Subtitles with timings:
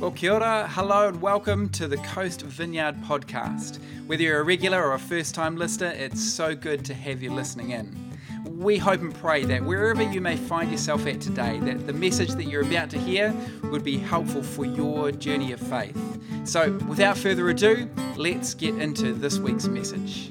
[0.00, 3.80] Well, kia ora, hello, and welcome to the Coast Vineyard podcast.
[4.06, 7.32] Whether you're a regular or a first time listener, it's so good to have you
[7.32, 8.16] listening in.
[8.44, 12.30] We hope and pray that wherever you may find yourself at today, that the message
[12.34, 13.34] that you're about to hear
[13.64, 15.98] would be helpful for your journey of faith.
[16.44, 20.30] So, without further ado, let's get into this week's message.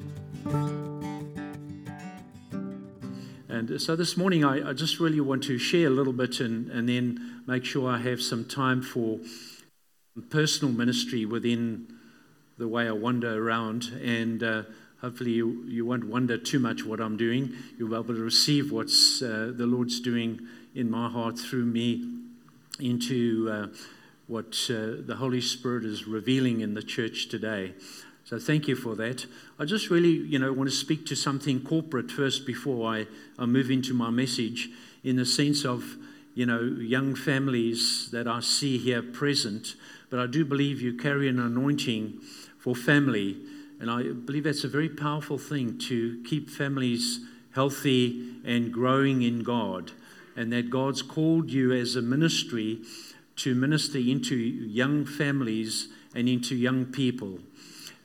[3.57, 6.39] And uh, so this morning, I, I, just really want to share a little bit
[6.39, 9.19] and, and then make sure I have some time for
[10.21, 11.87] personal ministry within
[12.57, 13.85] the way I wander around.
[14.03, 14.63] And uh,
[15.01, 17.53] hopefully, you, you won't wonder too much what I'm doing.
[17.77, 20.41] You'll be able to receive what's uh, the Lord's doing
[20.75, 22.13] in my heart through me
[22.79, 23.67] into uh,
[24.27, 27.73] what uh, the Holy Spirit is revealing in the church today.
[28.25, 29.25] So thank you for that.
[29.57, 33.07] I just really, you know, want to speak to something corporate first before I,
[33.39, 34.69] I move into my message
[35.03, 35.95] in the sense of,
[36.37, 39.75] you know, young families that I see here present
[40.09, 42.21] but I do believe you carry an anointing
[42.57, 43.37] for family.
[43.79, 47.19] And I believe that's a very powerful thing to keep families
[47.53, 49.91] healthy and growing in God.
[50.35, 52.81] And that God's called you as a ministry
[53.37, 57.39] to minister into young families and into young people.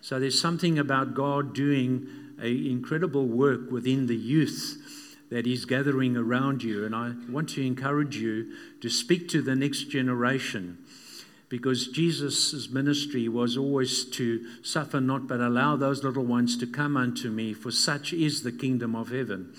[0.00, 4.78] So there's something about God doing an incredible work within the youth
[5.32, 6.84] that is gathering around you.
[6.84, 8.52] And I want to encourage you
[8.82, 10.76] to speak to the next generation
[11.48, 16.98] because Jesus' ministry was always to suffer not, but allow those little ones to come
[16.98, 19.54] unto me, for such is the kingdom of heaven.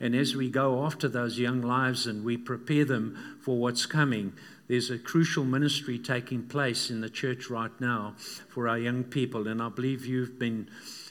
[0.00, 4.32] And as we go after those young lives and we prepare them for what's coming,
[4.68, 8.14] there's a crucial ministry taking place in the church right now
[8.48, 9.46] for our young people.
[9.46, 10.68] And I believe you've been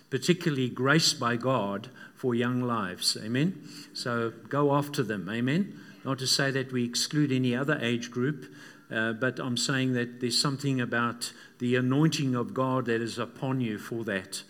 [0.09, 3.15] particularly graced by God for young lives.
[3.23, 3.61] Amen?
[3.93, 5.29] So go after them.
[5.29, 5.79] Amen?
[6.03, 8.51] Not to say that we exclude any other age group,
[8.91, 13.61] uh, but I'm saying that there's something about the anointing of God that is upon
[13.61, 14.43] you for that.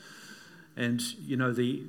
[0.76, 1.84] And, you know, the,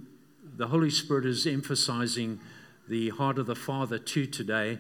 [0.56, 2.40] the Holy Spirit is emphasizing
[2.88, 4.78] the heart of the Father too today.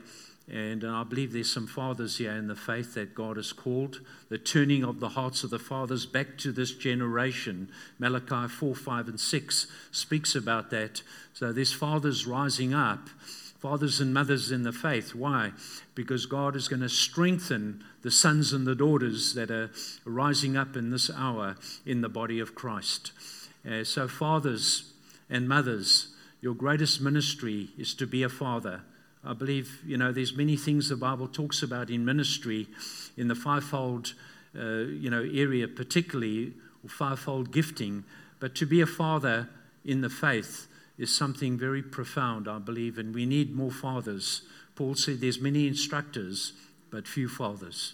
[0.50, 4.00] And I believe there's some fathers here in the faith that God has called.
[4.30, 7.68] The turning of the hearts of the fathers back to this generation.
[7.98, 11.02] Malachi 4, 5, and 6 speaks about that.
[11.34, 13.10] So there's fathers rising up
[13.58, 15.14] fathers and mothers in the faith.
[15.14, 15.52] Why?
[15.94, 19.70] Because God is going to strengthen the sons and the daughters that are
[20.04, 23.12] rising up in this hour in the body of Christ.
[23.68, 24.92] Uh, so, fathers
[25.28, 28.82] and mothers, your greatest ministry is to be a father.
[29.28, 32.66] I believe, you know, there's many things the Bible talks about in ministry,
[33.18, 34.14] in the fivefold,
[34.58, 38.04] uh, you know, area particularly, or fivefold gifting.
[38.40, 39.50] But to be a father
[39.84, 44.42] in the faith is something very profound, I believe, and we need more fathers.
[44.74, 46.54] Paul said there's many instructors,
[46.90, 47.92] but few fathers.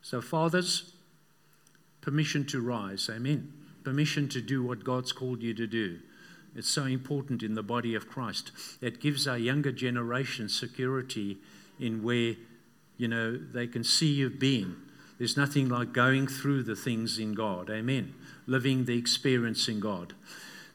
[0.00, 0.94] So, fathers,
[2.00, 3.10] permission to rise.
[3.12, 3.52] Amen.
[3.84, 5.98] Permission to do what God's called you to do.
[6.58, 8.50] It's so important in the body of Christ.
[8.80, 11.38] It gives our younger generation security
[11.78, 12.34] in where,
[12.96, 14.76] you know, they can see you've been.
[15.18, 17.70] There's nothing like going through the things in God.
[17.70, 18.14] Amen
[18.48, 20.14] living the experience in God.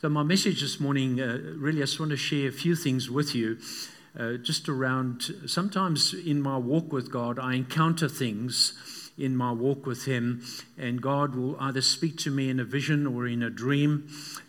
[0.01, 3.09] So, my message this morning uh, really, I just want to share a few things
[3.09, 3.57] with you.
[4.17, 9.85] Uh, just around sometimes in my walk with God, I encounter things in my walk
[9.85, 10.43] with Him,
[10.77, 14.07] and God will either speak to me in a vision or in a dream,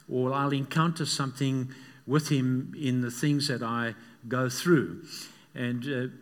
[0.09, 1.73] or I'll encounter something
[2.07, 3.95] with Him in the things that I
[4.29, 5.05] go through.
[5.55, 6.13] And uh,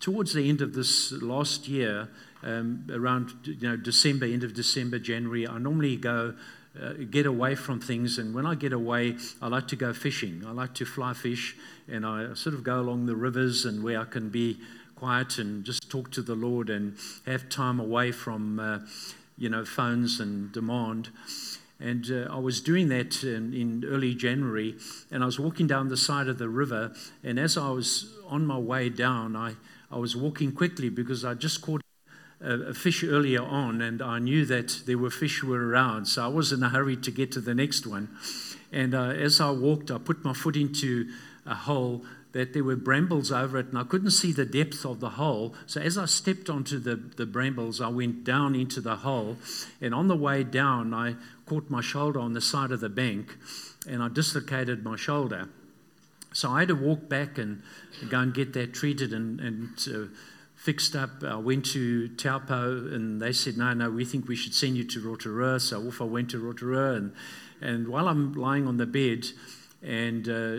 [0.00, 2.08] towards the end of this last year,
[2.42, 5.48] um, around you know December, end of December, January.
[5.48, 6.34] I normally go
[6.80, 10.44] uh, get away from things, and when I get away, I like to go fishing.
[10.46, 11.56] I like to fly fish,
[11.88, 14.58] and I sort of go along the rivers and where I can be
[14.96, 16.96] quiet and just talk to the Lord and
[17.26, 18.80] have time away from uh,
[19.38, 21.10] you know phones and demand.
[21.78, 24.76] And uh, I was doing that in, in, early January,
[25.10, 26.94] and I was walking down the side of the river.
[27.22, 29.56] And as I was on my way down, I,
[29.90, 31.82] I was walking quickly because I just caught
[32.40, 36.28] a, fish earlier on, and I knew that there were fish were around, so I
[36.28, 38.08] was in a hurry to get to the next one.
[38.72, 41.08] And uh, as I walked, I put my foot into
[41.44, 45.00] a hole that there were brambles over it, and I couldn't see the depth of
[45.00, 45.54] the hole.
[45.66, 49.36] So as I stepped onto the, the brambles, I went down into the hole,
[49.80, 53.36] and on the way down, I caught my shoulder on the side of the bank,
[53.88, 55.48] and I dislocated my shoulder.
[56.32, 57.62] So I had to walk back and
[58.10, 60.14] go and get that treated and, and uh,
[60.54, 61.22] fixed up.
[61.22, 64.84] I went to Taupo and they said, no, no, we think we should send you
[64.84, 65.60] to Rotorua.
[65.60, 66.92] So off I went to Rotorua.
[66.94, 67.14] And,
[67.62, 69.24] and while I'm lying on the bed,
[69.82, 70.58] and uh,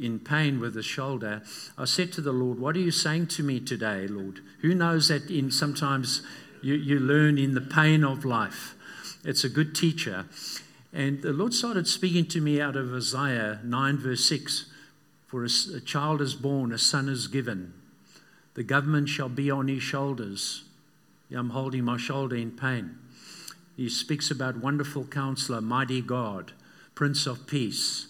[0.00, 1.42] in pain with the shoulder,
[1.78, 4.40] I said to the Lord, What are you saying to me today, Lord?
[4.60, 6.22] Who knows that in sometimes
[6.62, 8.74] you, you learn in the pain of life?
[9.24, 10.26] It's a good teacher.
[10.92, 14.66] And the Lord started speaking to me out of Isaiah 9, verse 6
[15.26, 17.74] For a, a child is born, a son is given.
[18.54, 20.64] The government shall be on his shoulders.
[21.34, 22.98] I'm holding my shoulder in pain.
[23.76, 26.52] He speaks about wonderful counselor, mighty God,
[26.94, 28.06] Prince of Peace.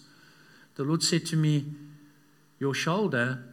[0.75, 1.65] The Lord said to me,
[2.59, 3.43] Your shoulder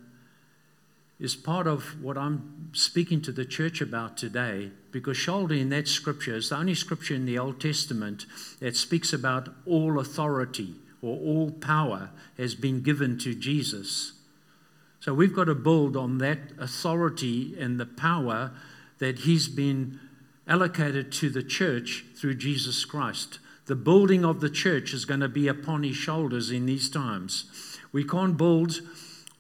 [1.20, 5.86] is part of what I'm speaking to the church about today because shoulder in that
[5.86, 8.26] scripture is the only scripture in the Old Testament
[8.58, 14.12] that speaks about all authority or all power has been given to Jesus.
[14.98, 18.52] So we've got to build on that authority and the power
[18.98, 20.00] that He's been
[20.46, 23.38] allocated to the church through Jesus Christ.
[23.66, 27.78] The building of the church is going to be upon his shoulders in these times.
[27.92, 28.80] We can't build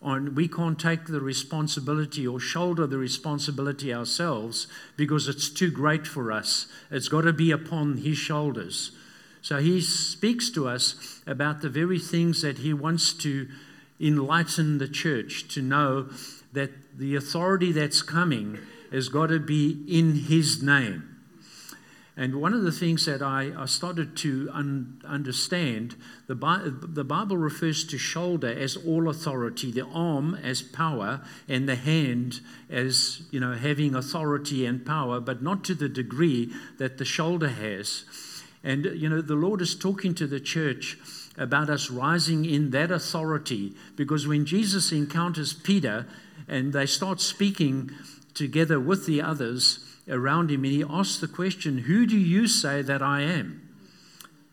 [0.00, 4.66] on, we can't take the responsibility or shoulder the responsibility ourselves
[4.96, 6.66] because it's too great for us.
[6.90, 8.92] It's got to be upon his shoulders.
[9.42, 13.48] So he speaks to us about the very things that he wants to
[14.00, 16.10] enlighten the church to know
[16.52, 18.58] that the authority that's coming
[18.92, 21.11] has got to be in his name.
[22.14, 27.04] And one of the things that I, I started to un, understand, the, Bi- the
[27.04, 33.22] Bible refers to shoulder as all authority, the arm as power, and the hand as
[33.30, 38.04] you know having authority and power, but not to the degree that the shoulder has.
[38.62, 40.98] And you know the Lord is talking to the church
[41.38, 46.06] about us rising in that authority, because when Jesus encounters Peter
[46.46, 47.90] and they start speaking
[48.34, 52.82] together with the others around him and he asked the question, Who do you say
[52.82, 53.68] that I am?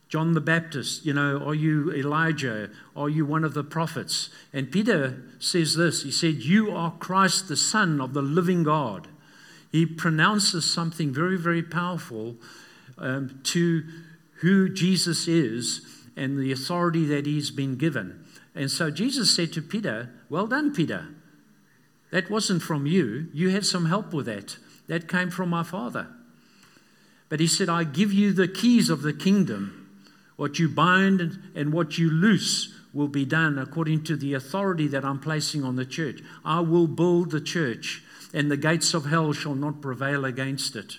[0.09, 2.71] John the Baptist, you know, are you Elijah?
[2.95, 4.31] Are you one of the prophets?
[4.51, 9.07] And Peter says this He said, You are Christ, the Son of the living God.
[9.71, 12.37] He pronounces something very, very powerful
[12.97, 13.83] um, to
[14.41, 15.85] who Jesus is
[16.15, 18.25] and the authority that he's been given.
[18.55, 21.07] And so Jesus said to Peter, Well done, Peter.
[22.11, 23.27] That wasn't from you.
[23.31, 24.57] You had some help with that.
[24.89, 26.07] That came from my Father.
[27.29, 29.87] But he said, I give you the keys of the kingdom.
[30.35, 35.05] What you bind and what you loose will be done according to the authority that
[35.05, 36.21] I'm placing on the church.
[36.43, 38.01] I will build the church,
[38.33, 40.97] and the gates of hell shall not prevail against it.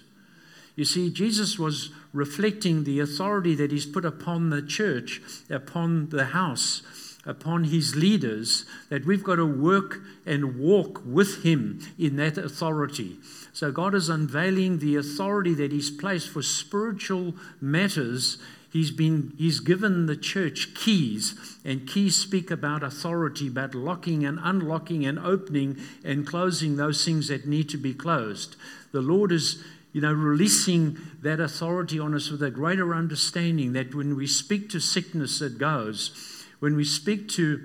[0.76, 5.20] You see, Jesus was reflecting the authority that he's put upon the church,
[5.50, 6.82] upon the house
[7.26, 13.16] upon his leaders that we've got to work and walk with him in that authority.
[13.52, 18.38] So God is unveiling the authority that he's placed for spiritual matters.
[18.72, 21.34] He's been he's given the church keys,
[21.64, 27.28] and keys speak about authority, about locking and unlocking and opening and closing those things
[27.28, 28.56] that need to be closed.
[28.92, 29.62] The Lord is
[29.92, 34.70] you know, releasing that authority on us with a greater understanding that when we speak
[34.70, 36.29] to sickness, it goes
[36.60, 37.60] when we speak to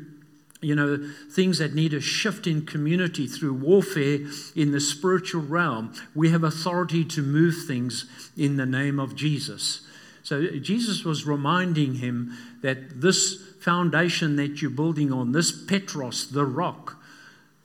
[0.62, 0.98] you know,
[1.32, 4.20] things that need a shift in community through warfare
[4.56, 8.06] in the spiritual realm, we have authority to move things
[8.36, 9.82] in the name of Jesus.
[10.24, 16.46] So Jesus was reminding him that this foundation that you're building on, this Petros, the
[16.46, 16.98] rock,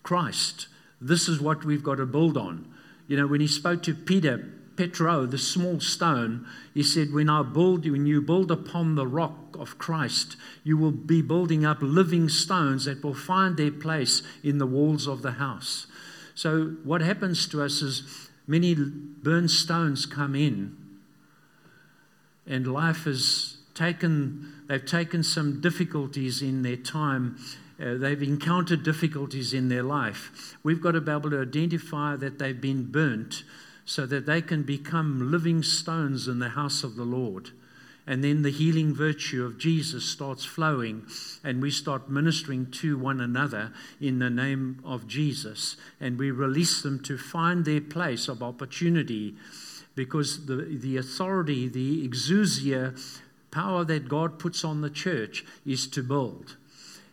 [0.02, 0.66] Christ,
[1.00, 2.70] this is what we've got to build on.
[3.08, 7.42] You know, when he spoke to Peter, Petro, the small stone, he said, When I
[7.42, 12.30] build when you build upon the rock of Christ, you will be building up living
[12.30, 15.86] stones that will find their place in the walls of the house.
[16.34, 20.78] So, what happens to us is many burned stones come in,
[22.46, 27.36] and life has taken, they've taken some difficulties in their time.
[27.78, 30.56] Uh, they've encountered difficulties in their life.
[30.62, 33.42] We've got to be able to identify that they've been burnt
[33.84, 37.50] so that they can become living stones in the house of the Lord.
[38.06, 41.06] And then the healing virtue of Jesus starts flowing,
[41.44, 45.76] and we start ministering to one another in the name of Jesus.
[46.00, 49.36] And we release them to find their place of opportunity
[49.94, 52.98] because the, the authority, the exousia
[53.50, 56.56] power that God puts on the church is to build.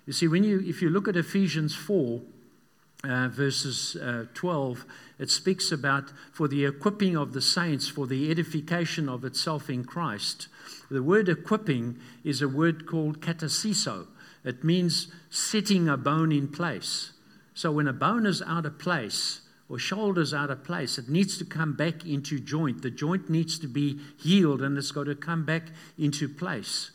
[0.05, 2.21] You see, when you, if you look at Ephesians 4,
[3.07, 4.85] uh, verses uh, 12,
[5.19, 9.85] it speaks about for the equipping of the saints, for the edification of itself in
[9.85, 10.47] Christ.
[10.91, 14.07] The word equipping is a word called katartizo.
[14.43, 17.11] It means setting a bone in place.
[17.53, 21.37] So when a bone is out of place, or shoulder's out of place, it needs
[21.37, 22.81] to come back into joint.
[22.81, 25.63] The joint needs to be healed and it's got to come back
[25.97, 26.91] into place.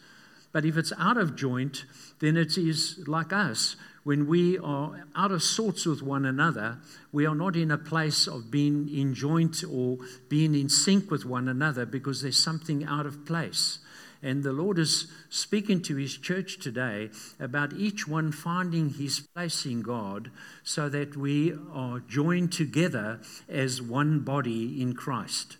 [0.53, 1.85] But if it's out of joint,
[2.21, 6.79] then it is like us when we are out of sorts with one another,
[7.13, 11.25] we are not in a place of being in joint or being in sync with
[11.25, 13.79] one another because there's something out of place.
[14.25, 19.67] And the Lord is speaking to His church today about each one finding his place
[19.67, 20.31] in God
[20.63, 25.57] so that we are joined together as one body in Christ.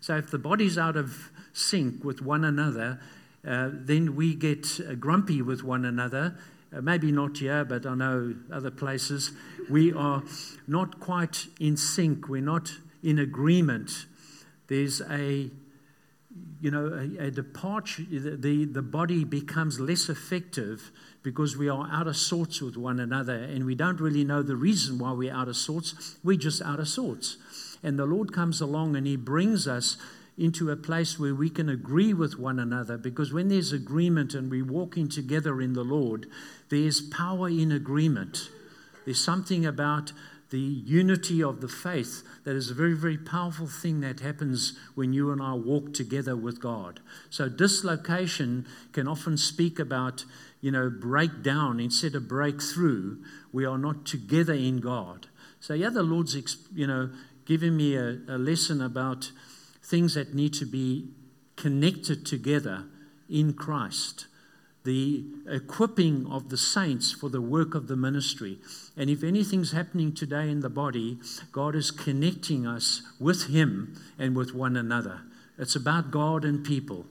[0.00, 3.00] So if the body's out of sync with one another,
[3.46, 6.36] uh, then we get uh, grumpy with one another.
[6.74, 9.32] Uh, maybe not here, but I know other places.
[9.70, 10.22] We are
[10.66, 12.28] not quite in sync.
[12.28, 12.70] We're not
[13.02, 14.06] in agreement.
[14.68, 15.50] There's a
[16.60, 20.90] you know, a, a departure, the, the body becomes less effective
[21.22, 24.56] because we are out of sorts with one another and we don't really know the
[24.56, 26.16] reason why we're out of sorts.
[26.24, 27.36] We're just out of sorts.
[27.82, 29.96] And the Lord comes along and He brings us
[30.36, 34.50] into a place where we can agree with one another because when there's agreement and
[34.50, 36.26] we're walking together in the Lord,
[36.70, 38.48] there's power in agreement.
[39.04, 40.12] There's something about
[40.50, 45.12] the unity of the faith that is a very, very powerful thing that happens when
[45.12, 47.00] you and I walk together with God.
[47.30, 50.24] So, dislocation can often speak about,
[50.60, 53.16] you know, breakdown instead of breakthrough.
[53.52, 55.26] We are not together in God.
[55.58, 56.36] So, yeah, the Lord's,
[56.72, 57.10] you know,
[57.46, 59.32] giving me a, a lesson about
[59.84, 61.08] things that need to be
[61.56, 62.84] connected together
[63.28, 64.26] in Christ
[64.84, 68.58] the equipping of the saints for the work of the ministry.
[68.96, 71.18] And if anything's happening today in the body,
[71.52, 75.22] God is connecting us with Him and with one another.
[75.58, 77.06] It's about God and people.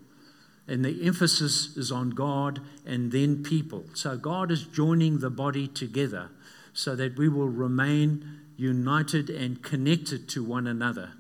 [0.68, 3.86] And the emphasis is on God and then people.
[3.96, 6.30] So God is joining the body together
[6.74, 11.14] so that we will remain united and connected to one another.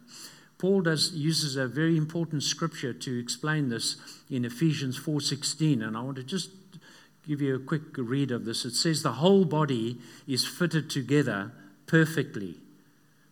[0.64, 3.98] Paul does, uses a very important scripture to explain this
[4.30, 6.52] in Ephesians 4:16, and I want to just
[7.28, 8.64] give you a quick read of this.
[8.64, 11.52] It says the whole body is fitted together
[11.86, 12.62] perfectly.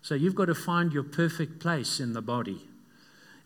[0.01, 2.67] So you've got to find your perfect place in the body.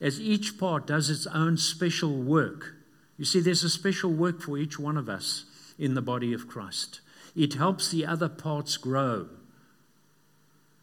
[0.01, 2.73] As each part does its own special work.
[3.19, 5.45] You see, there's a special work for each one of us
[5.77, 7.01] in the body of Christ.
[7.35, 9.27] It helps the other parts grow.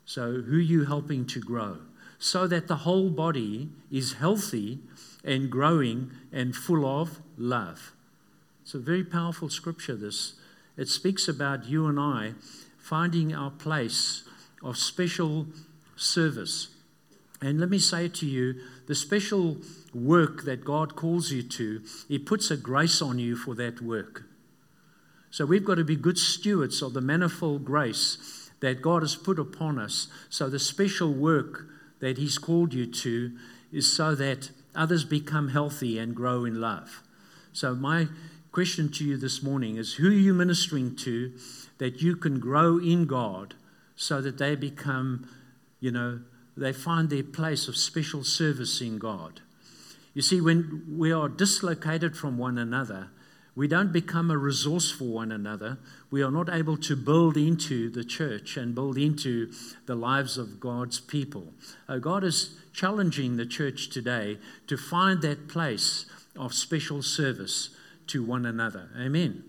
[0.04, 1.78] So, who are you helping to grow?
[2.23, 4.79] So that the whole body is healthy
[5.25, 7.91] and growing and full of love.
[8.62, 10.35] It's a very powerful scripture, this.
[10.76, 12.35] It speaks about you and I
[12.79, 14.23] finding our place
[14.62, 15.49] of special
[15.97, 16.69] service.
[17.41, 18.55] And let me say to you
[18.87, 19.57] the special
[19.93, 24.23] work that God calls you to, He puts a grace on you for that work.
[25.33, 29.41] So we've got to be good stewards of the manifold grace that God has put
[29.41, 30.07] upon us.
[30.31, 31.67] So the special work
[32.02, 33.32] that He's called you to
[33.73, 37.00] is so that others become healthy and grow in love.
[37.52, 38.09] So, my
[38.50, 41.32] question to you this morning is who are you ministering to
[41.78, 43.54] that you can grow in God
[43.94, 45.28] so that they become,
[45.78, 46.21] you know,
[46.56, 49.40] they find their place of special service in God?
[50.12, 53.11] You see, when we are dislocated from one another,
[53.54, 55.78] we don't become a resource for one another.
[56.11, 59.52] We are not able to build into the church and build into
[59.87, 61.52] the lives of God's people.
[61.88, 67.71] Uh, God is challenging the church today to find that place of special service
[68.06, 68.88] to one another.
[68.99, 69.44] Amen.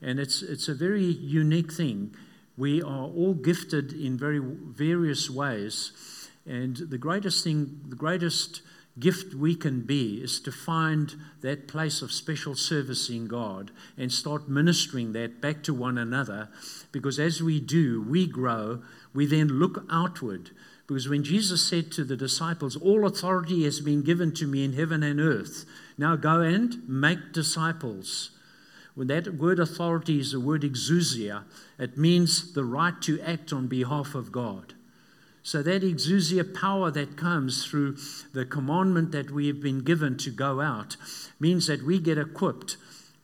[0.00, 2.14] And it's, it's a very unique thing.
[2.56, 5.92] We are all gifted in very various ways.
[6.46, 8.62] And the greatest thing, the greatest
[8.98, 14.12] gift we can be is to find that place of special service in God and
[14.12, 16.48] start ministering that back to one another.
[16.90, 18.82] Because as we do, we grow,
[19.14, 20.50] we then look outward.
[20.86, 24.74] Because when Jesus said to the disciples, All authority has been given to me in
[24.74, 25.64] heaven and earth,
[25.96, 28.30] now go and make disciples.
[28.94, 31.44] When that word authority is the word exousia,
[31.78, 34.74] it means the right to act on behalf of God.
[35.44, 37.96] So, that exousia power that comes through
[38.32, 40.96] the commandment that we have been given to go out
[41.40, 42.76] means that we get equipped,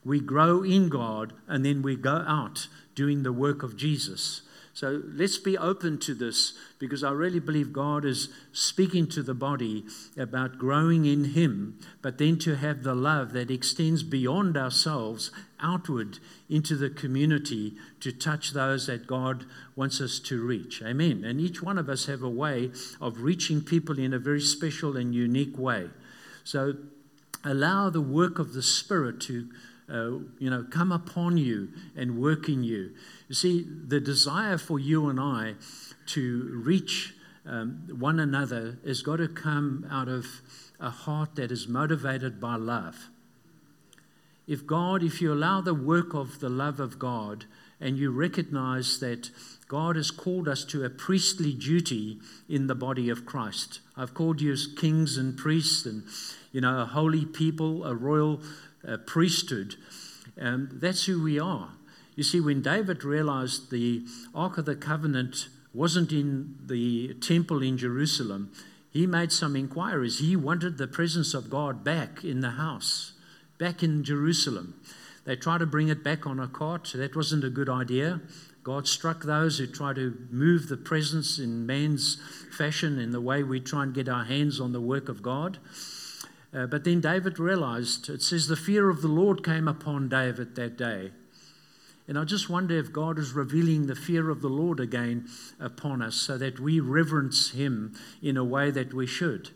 [0.03, 4.41] we grow in God, and then we go out doing the work of Jesus.
[4.79, 9.33] So let's be open to this because I really believe God is speaking to the
[9.33, 9.83] body
[10.17, 16.19] about growing in Him, but then to have the love that extends beyond ourselves outward
[16.47, 19.43] into the community to touch those that God
[19.75, 20.81] wants us to reach.
[20.81, 21.25] Amen.
[21.25, 22.71] And each one of us have a way
[23.01, 25.89] of reaching people in a very special and unique way.
[26.45, 26.75] So
[27.43, 29.49] allow the work of the Spirit to
[29.89, 32.91] uh, you know, come upon you and work in you.
[33.27, 35.55] You see, the desire for you and I
[36.07, 37.13] to reach
[37.45, 40.25] um, one another has got to come out of
[40.79, 43.09] a heart that is motivated by love.
[44.47, 47.45] If God, if you allow the work of the love of God
[47.79, 49.29] and you recognize that
[49.67, 52.19] God has called us to a priestly duty
[52.49, 53.79] in the body of Christ.
[53.95, 56.03] I've called you as kings and priests and,
[56.51, 58.41] you know, a holy people, a royal
[58.87, 59.75] uh, priesthood.
[60.39, 61.69] Um, that's who we are.
[62.15, 64.03] You see, when David realized the
[64.35, 68.51] Ark of the Covenant wasn't in the temple in Jerusalem,
[68.91, 70.19] he made some inquiries.
[70.19, 73.13] He wanted the presence of God back in the house,
[73.57, 74.81] back in Jerusalem.
[75.25, 76.91] They tried to bring it back on a cart.
[76.95, 78.21] That wasn't a good idea.
[78.63, 82.17] God struck those who try to move the presence in man's
[82.51, 85.59] fashion, in the way we try and get our hands on the work of God.
[86.53, 90.55] Uh, but then David realized, it says, the fear of the Lord came upon David
[90.55, 91.11] that day.
[92.07, 95.27] And I just wonder if God is revealing the fear of the Lord again
[95.59, 99.51] upon us so that we reverence him in a way that we should.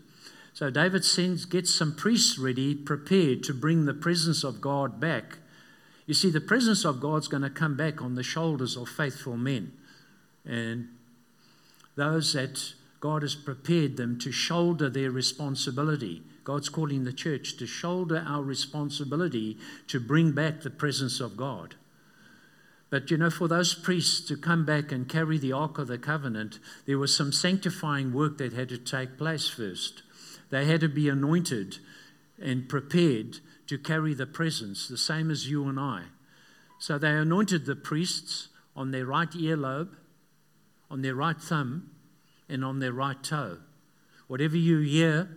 [0.54, 5.40] So David sends, gets some priests ready, prepared to bring the presence of God back.
[6.06, 9.36] You see, the presence of God's going to come back on the shoulders of faithful
[9.36, 9.72] men.
[10.46, 10.90] And
[11.96, 16.22] those that God has prepared them to shoulder their responsibility.
[16.44, 19.58] God's calling the church to shoulder our responsibility
[19.88, 21.76] to bring back the presence of God.
[22.90, 25.98] But you know, for those priests to come back and carry the Ark of the
[25.98, 30.04] Covenant, there was some sanctifying work that had to take place first.
[30.52, 31.80] They had to be anointed
[32.40, 36.04] and prepared to carry the presence, the same as you and I.
[36.78, 39.96] So they anointed the priests on their right earlobe,
[40.92, 41.90] on their right thumb,
[42.48, 43.58] and on their right toe.
[44.28, 45.30] Whatever you hear,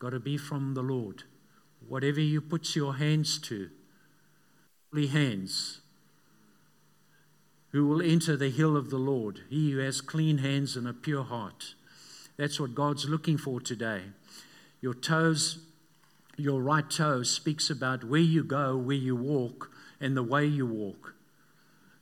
[0.00, 1.22] got to be from the Lord.
[1.86, 3.68] Whatever you put your hands to,
[4.92, 5.80] holy hands,
[7.70, 10.92] who will enter the hill of the Lord, he who has clean hands and a
[10.92, 11.74] pure heart.
[12.36, 14.02] That's what God's looking for today.
[14.80, 15.58] Your toes,
[16.36, 20.66] your right toe speaks about where you go, where you walk, and the way you
[20.66, 21.14] walk.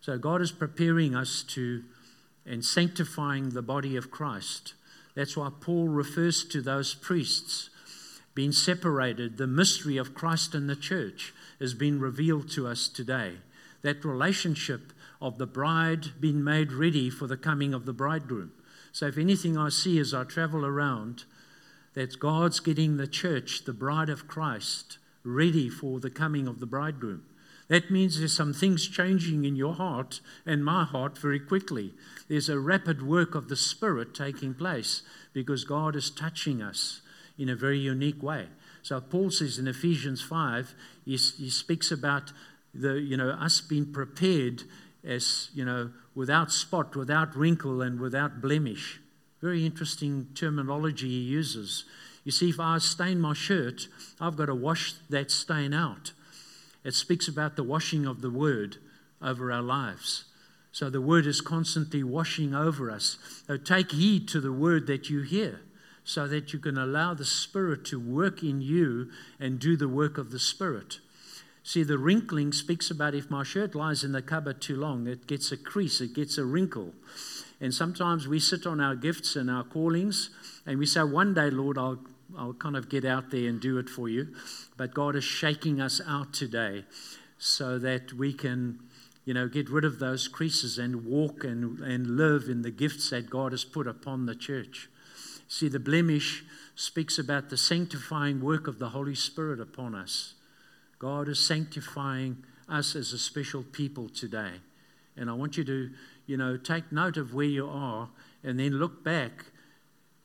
[0.01, 1.83] So God is preparing us to
[2.47, 4.75] and sanctifying the body of Christ.
[5.15, 7.69] That's why Paul refers to those priests
[8.39, 9.37] being separated.
[9.37, 13.39] The mystery of Christ and the church has been revealed to us today.
[13.83, 18.53] That relationship of the bride being made ready for the coming of the bridegroom.
[18.93, 21.25] So, if anything I see as I travel around,
[21.95, 26.67] that God's getting the church, the bride of Christ, ready for the coming of the
[26.67, 27.25] bridegroom.
[27.67, 31.93] That means there's some things changing in your heart and my heart very quickly.
[32.29, 37.01] There's a rapid work of the Spirit taking place because God is touching us
[37.39, 38.47] in a very unique way.
[38.83, 40.75] So Paul says in Ephesians 5,
[41.05, 42.33] he, he speaks about
[42.75, 44.65] the, you know, us being prepared
[45.05, 49.01] as, you know, without spot, without wrinkle, and without blemish.
[49.41, 51.85] Very interesting terminology he uses.
[52.25, 53.89] You see, if I stain my shirt,
[54.21, 56.13] I've got to wash that stain out.
[56.85, 58.77] It speaks about the washing of the word
[59.23, 60.25] over our lives.
[60.73, 63.17] So the word is constantly washing over us.
[63.47, 65.61] So take heed to the word that you hear
[66.09, 70.17] so that you can allow the Spirit to work in you and do the work
[70.17, 71.01] of the Spirit.
[71.63, 75.27] See, the wrinkling speaks about if my shirt lies in the cupboard too long, it
[75.27, 76.95] gets a crease, it gets a wrinkle.
[77.61, 80.31] And sometimes we sit on our gifts and our callings
[80.65, 81.99] and we say, One day, Lord, I'll,
[82.39, 84.29] I'll kind of get out there and do it for you.
[84.79, 86.87] But God is shaking us out today
[87.37, 88.79] so that we can,
[89.27, 93.11] you know, get rid of those creases and walk and, and live in the gifts
[93.11, 94.89] that God has put upon the church.
[95.49, 100.35] See, the blemish speaks about the sanctifying work of the Holy Spirit upon us.
[100.99, 104.61] God is sanctifying us as a special people today.
[105.17, 105.91] And I want you to,
[106.27, 108.11] you know, take note of where you are
[108.45, 109.47] and then look back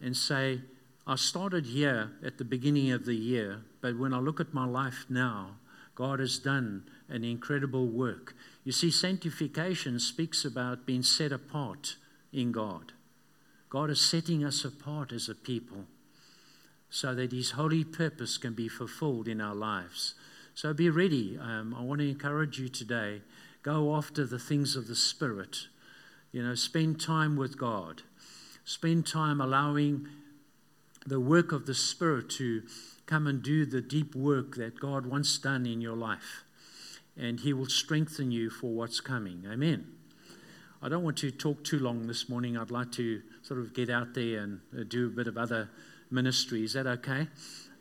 [0.02, 0.60] and say,
[1.08, 4.66] I started here at the beginning of the year, but when I look at my
[4.66, 5.56] life now,
[5.96, 8.36] God has done an incredible work.
[8.64, 11.96] You see, sanctification speaks about being set apart
[12.32, 12.94] in God.
[13.74, 15.86] God is setting us apart as a people
[16.92, 20.14] so that His holy purpose can be fulfilled in our lives.
[20.54, 21.40] So be ready.
[21.42, 23.24] Um, I want to encourage you today.
[23.64, 25.58] Go after the things of the Spirit.
[26.32, 28.04] You know, spend time with God.
[28.64, 30.08] Spend time allowing
[31.08, 32.62] the work of the Spirit to
[33.08, 36.44] come and do the deep work that God wants done in your life.
[37.18, 39.46] And He will strengthen you for what's coming.
[39.52, 39.88] Amen.
[40.80, 42.56] I don't want to talk too long this morning.
[42.56, 45.70] I'd like to sort of get out there and uh, do a bit of other
[46.10, 46.64] ministry.
[46.64, 47.28] Is that okay?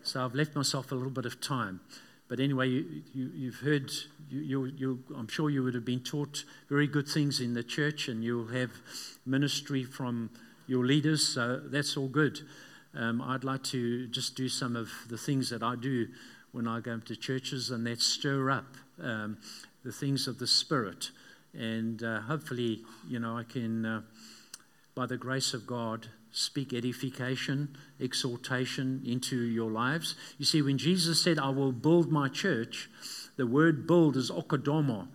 [0.02, 1.80] So I've left myself a little bit of time.
[2.28, 2.68] But anyway,
[3.14, 3.92] you, have heard,
[4.30, 8.08] you, you, I'm sure you would have been taught very good things in the church,
[8.08, 8.70] and you'll have
[9.26, 10.30] ministry from
[10.66, 12.40] your leaders, so that's all good.
[12.94, 16.08] Um, I'd like to just do some of the things that I do
[16.52, 19.36] when I go to churches, and that stir up um,
[19.84, 21.10] the things of the Spirit
[21.54, 24.00] And uh, hopefully, you know, I can, uh,
[24.94, 30.14] by the grace of God, speak edification, exhortation into your lives.
[30.38, 32.90] You see, when Jesus said, I will build my church,
[33.36, 35.08] the word build is okodomo.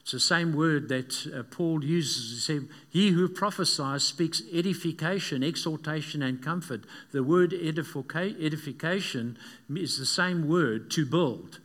[0.00, 2.32] It's the same word that uh, Paul uses.
[2.32, 6.84] He said, He who prophesies speaks edification, exhortation, and comfort.
[7.12, 9.38] The word edifica- edification
[9.72, 11.60] is the same word to build.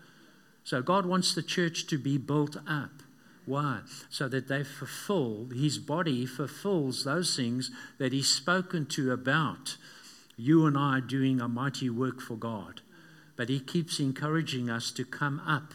[0.63, 2.96] So God wants the church to be built up.
[3.47, 3.79] Why?
[4.09, 9.77] So that they fulfill, his body fulfills those things that he's spoken to about
[10.35, 12.81] you and I doing a mighty work for God.
[13.37, 15.73] But he keeps encouraging us to come up,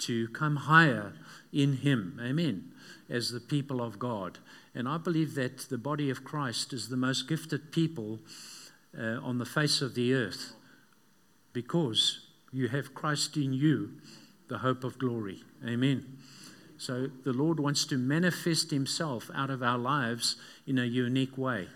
[0.00, 1.14] to come higher
[1.50, 2.20] in him.
[2.22, 2.72] Amen.
[3.08, 4.38] As the people of God.
[4.74, 8.18] And I believe that the body of Christ is the most gifted people
[8.98, 10.52] uh, on the face of the earth
[11.54, 13.92] because you have Christ in you,
[14.48, 15.42] the hope of glory.
[15.66, 16.18] Amen.
[16.76, 21.68] So the Lord wants to manifest Himself out of our lives in a unique way.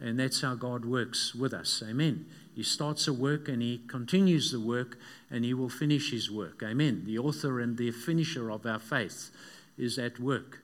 [0.00, 1.82] And that's how God works with us.
[1.86, 2.26] Amen.
[2.54, 4.98] He starts a work and He continues the work
[5.30, 6.62] and He will finish His work.
[6.62, 7.04] Amen.
[7.06, 9.30] The author and the finisher of our faith
[9.78, 10.62] is at work.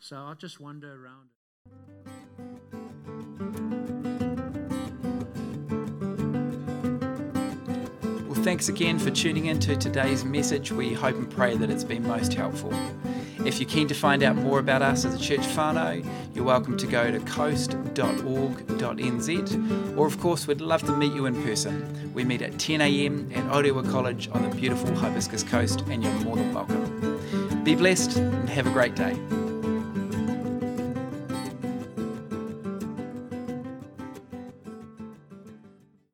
[0.00, 1.28] So I just wander around.
[8.26, 10.70] Well, thanks again for tuning in to today's message.
[10.72, 12.72] We hope and pray that it's been most helpful.
[13.44, 16.02] If you're keen to find out more about us as a church whānau,
[16.34, 17.98] you're welcome to go to coast.org.nz,
[19.98, 22.10] or of course, we'd love to meet you in person.
[22.14, 26.36] We meet at 10am at Orewa College on the beautiful Hibiscus Coast, and you're more
[26.36, 27.62] than welcome.
[27.64, 29.14] Be blessed and have a great day.